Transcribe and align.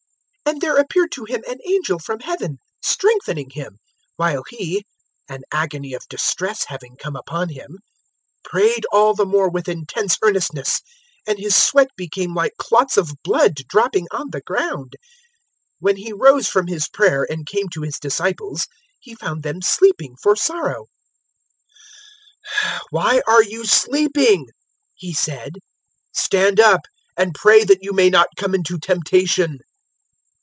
022:043 0.51 0.53
And 0.57 0.61
there 0.63 0.77
appeared 0.81 1.11
to 1.13 1.23
Him 1.23 1.43
an 1.47 1.59
angel 1.65 1.97
from 1.97 2.19
Heaven, 2.19 2.57
strengthening 2.81 3.51
Him; 3.51 3.75
022:044 3.75 3.77
while 4.17 4.43
He 4.49 4.83
an 5.29 5.43
agony 5.49 5.93
of 5.93 6.05
distress 6.09 6.65
having 6.65 6.97
come 6.97 7.15
upon 7.15 7.47
Him 7.47 7.77
prayed 8.43 8.85
all 8.91 9.13
the 9.13 9.25
more 9.25 9.49
with 9.49 9.69
intense 9.69 10.17
earnestness, 10.21 10.81
and 11.25 11.39
His 11.39 11.55
sweat 11.55 11.87
became 11.95 12.35
like 12.35 12.51
clots 12.57 12.97
of 12.97 13.11
blood 13.23 13.61
dropping 13.69 14.07
on 14.11 14.31
the 14.31 14.41
ground. 14.41 14.97
022:045 15.79 15.79
When 15.79 15.95
He 15.95 16.11
rose 16.11 16.49
from 16.49 16.67
his 16.67 16.89
prayer 16.89 17.25
and 17.31 17.47
came 17.47 17.69
to 17.69 17.81
His 17.83 17.97
disciples, 17.97 18.67
He 18.99 19.15
found 19.15 19.43
them 19.43 19.61
sleeping 19.61 20.17
for 20.21 20.35
sorrow. 20.35 20.87
022:046 22.61 22.79
"Why 22.89 23.21
are 23.25 23.43
you 23.43 23.65
sleeping?" 23.65 24.49
He 24.95 25.13
said; 25.13 25.53
"stand 26.13 26.59
up; 26.59 26.81
and 27.15 27.33
pray 27.33 27.63
that 27.63 27.81
you 27.83 27.93
may 27.93 28.09
not 28.09 28.27
come 28.37 28.53
into 28.53 28.77
temptation." 28.77 29.59